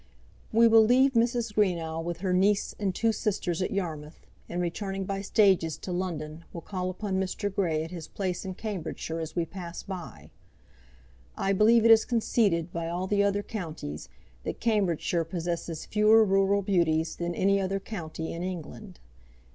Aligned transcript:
We 0.51 0.67
will 0.67 0.83
leave 0.83 1.11
Mrs. 1.13 1.53
Greenow 1.53 2.03
with 2.03 2.21
her 2.21 2.33
niece 2.33 2.73
and 2.79 2.95
two 2.95 3.11
sisters 3.11 3.61
at 3.61 3.69
Yarmouth, 3.69 4.25
and 4.49 4.59
returning 4.59 5.03
by 5.03 5.21
stages 5.21 5.77
to 5.77 5.91
London, 5.91 6.43
will 6.51 6.61
call 6.61 6.89
upon 6.89 7.19
Mr. 7.19 7.53
Grey 7.53 7.83
at 7.83 7.91
his 7.91 8.07
place 8.07 8.43
in 8.43 8.55
Cambridgeshire 8.55 9.19
as 9.19 9.35
we 9.35 9.45
pass 9.45 9.83
by. 9.83 10.31
I 11.37 11.53
believe 11.53 11.85
it 11.85 11.91
is 11.91 12.03
conceded 12.03 12.73
by 12.73 12.89
all 12.89 13.05
the 13.05 13.21
other 13.21 13.43
counties, 13.43 14.09
that 14.43 14.59
Cambridgeshire 14.59 15.23
possesses 15.23 15.85
fewer 15.85 16.25
rural 16.25 16.63
beauties 16.63 17.17
than 17.17 17.35
any 17.35 17.61
other 17.61 17.79
county 17.79 18.33
in 18.33 18.41
England. 18.41 18.99